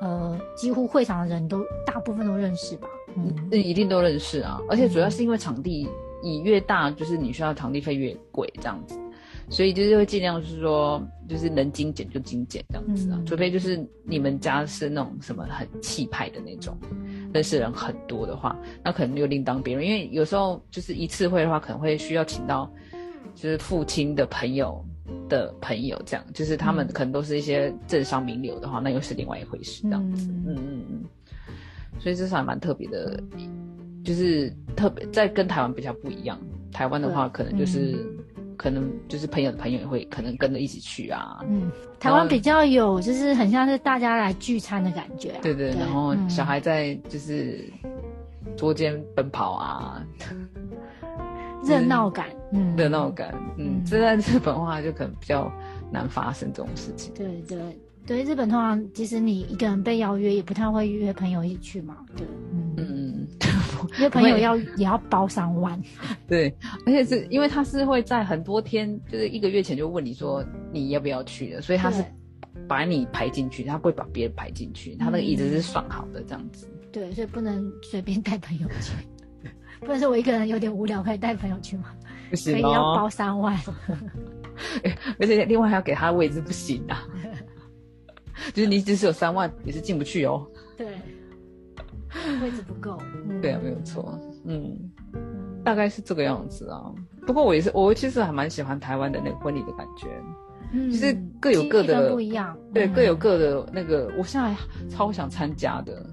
[0.01, 2.89] 呃，几乎会场的人都大部分都认识吧。
[3.17, 5.89] 嗯，这一定都认识啊，而且主要是因为场地
[6.23, 8.97] 你越大，就是你需要场地费越贵这样子，
[9.49, 13.27] 所以就是会尽量是说，就是能精简就精简这样子啊，嗯。
[13.27, 16.77] 除非就是你们家是那种什么很气派的那种，
[17.33, 22.71] 认识人很多的话，那可能就另当别论，因为有时候就是一次会的话，可能会需要请到
[23.35, 24.85] 就是父亲的朋友。
[25.27, 26.93] 的朋友这样，就是他们嗯。
[26.93, 30.27] 可能都是一些政商名流的话，那又是另外一回事这样子。
[30.31, 30.45] 嗯。
[30.47, 31.05] 嗯嗯嗯，
[31.99, 33.19] 所以这是还蛮特别的，
[34.05, 36.39] 就是特别在跟台湾比较不一样。
[36.71, 38.05] 台湾的话，可能就是、
[38.59, 41.39] 可能就是朋友的朋友也会可能跟着一起去啊。
[41.49, 45.39] 嗯，台湾比较有就是很像是大家来聚餐的感觉、啊。
[45.41, 47.65] 对对，然后嗯小孩在就是
[48.57, 50.05] 桌间奔跑啊，
[51.65, 53.33] 热闹感，嗯，热闹感。
[53.57, 55.51] 嗯嗯，这在日本的话就可能比较
[55.91, 57.15] 难发生这种事情。
[57.15, 57.59] 对对
[58.07, 61.99] 对，日本通常即使你一个人被邀约，也不太会约朋友一起去嘛。
[62.17, 62.87] 对，嗯，嗯，
[63.99, 65.81] 约朋友要也要包三万。
[66.27, 66.55] 对，
[66.87, 72.05] 而且是因为他是会在很多天，就是一个月前就问你说你要不要去的，所以他是
[72.67, 76.69] 把你排进去，他不会把别人排进去，他那个椅子是算好的这样子。
[76.91, 78.93] 对，所以不能随便带朋友去。
[79.81, 81.95] 不能说我一个人有点无聊，可以带朋友去吗？
[82.31, 83.57] 不可行以要哦，包三万。
[85.21, 87.07] 而且另外还要给他位置，不行啊。
[88.53, 90.45] 就是你只是有三万，也是进不去哦。
[90.77, 90.87] 对，
[92.43, 92.99] 位置不够。
[93.29, 94.19] 嗯对啊，没有错。
[94.45, 94.77] 嗯，
[95.13, 95.21] 嗯
[95.65, 96.93] 大概是这个样子啊。
[97.27, 100.07] 不过我也是，我其实还蛮喜欢台湾的那个婚礼的感觉。
[100.71, 104.55] 嗯就是各有各的不一样，对，嗯各有各的那个，我现在
[104.91, 106.05] 超想参加的，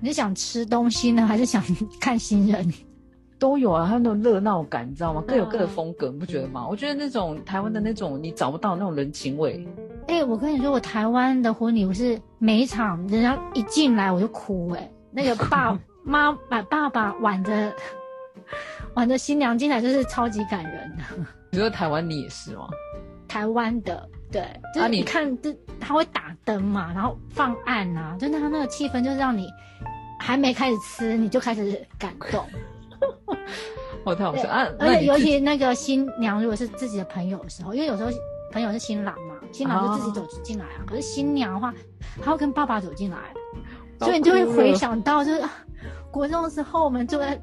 [0.00, 1.62] 你是想吃东西呢，还是想
[1.98, 2.70] 看新人？
[3.38, 5.24] 都有啊，还有那种热闹感，你知道吗？
[5.26, 6.66] 各有各的嗯风格，你不觉得吗？
[6.68, 9.66] 我觉得那种台湾的那种，你找不到那种人情味。
[10.08, 17.72] 哎、我跟你说，我台湾的婚礼，我是每一场人家一进来我就哭、哎，那个爸 妈把爸爸挽着
[18.94, 21.04] 挽着新娘进来，就是超级感人的。
[21.50, 22.68] 你说台湾你也是吗？
[23.28, 24.44] 台湾的，对，
[24.74, 29.48] 就是你看，就他会打灯嘛，然后放暗啊，就他那个气氛，就是让你
[30.18, 32.46] 还没开始吃，你就开始感动。
[34.04, 34.66] 我，太好笑啊！
[34.78, 38.10] 而且尤其那个新娘如果是自己的朋友的时候，因为有时候
[38.50, 41.72] 朋友是新郎嘛，新郎就自己走进来啊，可是新娘的话，
[42.22, 45.50] 她会跟爸爸走进来，好所以你就会回想到，就是啊
[46.10, 47.40] 国中的时候，我们住在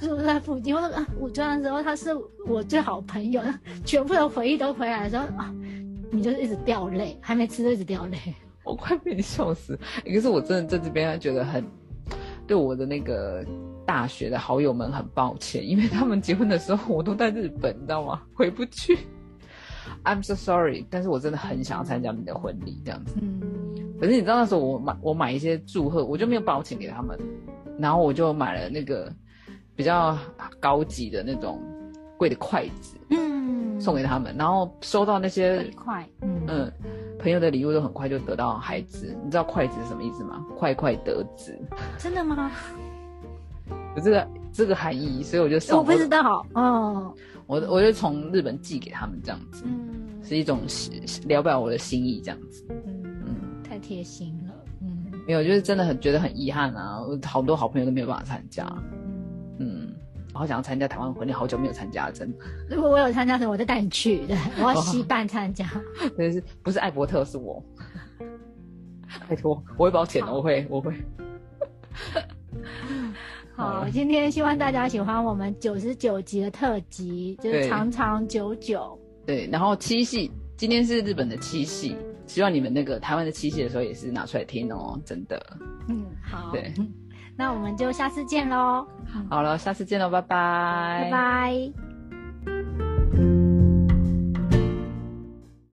[0.00, 2.10] 住在附近，或者啊五专的时候，他是
[2.46, 3.42] 我最好朋友，
[3.84, 5.54] 全部的回忆都回来的时候啊，
[6.10, 8.18] 你就是一直掉泪，还没吃就一直掉泪。
[8.64, 9.78] 我快被你笑死。
[10.04, 11.64] 欸可是我真的在这边觉得很
[12.46, 13.44] 对我的那个
[13.84, 18.22] 大学的好友们很抱歉，因为他们结婚的时候我都在日本，你知道吗？
[18.34, 18.98] 回不去。
[20.02, 23.14] I'm so sorry，但是我真的很想要参加你的婚礼这样子。
[23.20, 23.40] 嗯，
[24.00, 27.18] 可是你知道那时候我买我买一些祝贺，我就没有包钱给他们，
[27.78, 29.12] 然后我就买了那个
[29.74, 30.16] 比较
[30.60, 31.60] 高级的那种
[32.18, 35.70] 贵的筷子嗯，送给他们，然后收到那些
[36.20, 36.72] 嗯嗯
[37.18, 39.16] 朋友的礼物都很快就得到孩子。
[39.24, 40.44] 你知道筷子是什么意思吗？
[40.56, 41.58] 快快得子，
[41.98, 42.50] 真的吗？
[43.96, 47.14] 有这个这个含义，所以我就送我不知道哦，
[47.46, 50.60] 我我就从日本寄给他们这样子，嗯是一种
[51.26, 52.66] 聊表我的心意这样子。
[53.76, 58.66] 太贴心了，嗯没有，就是真的很觉得很遗憾啊，我好多好朋友都没有办法参加。
[59.02, 59.58] 嗯。
[59.58, 59.94] 嗯，
[60.32, 62.44] 我好想要参加台湾婚礼，好久没有参加了，真的。
[62.70, 64.24] 如果我有参加的，我就带你去。
[64.28, 65.66] 对，我要稀办参加。
[66.16, 67.62] 真的是不是艾伯特是我，
[69.28, 70.94] 拜托，我会包钱的，好我会我会。
[73.54, 78.98] 好今天希望大家喜欢我们九十九集的特辑，就是对长长久久。
[79.26, 81.96] 对，然后七夕，今天是日本的七夕，
[82.26, 85.40] 希望你们那个台湾的七夕的时候也是拿出来听哦，真的。
[85.88, 86.50] 嗯，好。
[86.50, 86.72] 对，
[87.36, 88.86] 那我们就下次见喽。
[89.30, 91.85] 好了，下次见喽，拜拜，拜拜。